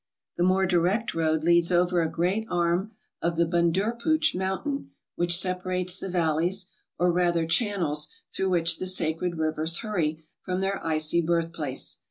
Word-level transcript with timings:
The 0.37 0.43
more 0.43 0.65
direct 0.65 1.13
road 1.13 1.43
leads 1.43 1.71
over 1.71 2.01
a 2.01 2.09
great 2.09 2.47
arm 2.49 2.89
of 3.21 3.35
the 3.35 3.45
Bundurpooch 3.45 4.33
mountain 4.33 4.89
which 5.15 5.37
separates 5.39 5.99
the 5.99 6.09
valleys, 6.09 6.65
or 6.97 7.11
rather 7.11 7.45
channels 7.45 8.07
through 8.35 8.49
which 8.49 8.79
the 8.79 8.87
sacred 8.87 9.37
rivers 9.37 9.81
hurry 9.85 10.23
from 10.41 10.59
their 10.61 10.83
icy 10.83 11.21
birthplace. 11.21 11.97